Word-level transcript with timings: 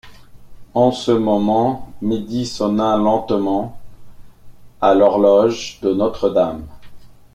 En 0.73 0.91
ce 0.91 1.11
moment 1.11 1.93
midi 2.01 2.47
sonna 2.47 2.97
lentement 2.97 3.77
à 4.81 4.95
l’horloge 4.95 5.77
de 5.83 5.93
Notre-Dame. 5.93 6.65